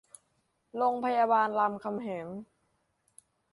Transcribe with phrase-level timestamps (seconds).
[0.77, 2.27] โรงพยาบาลรามคำแหง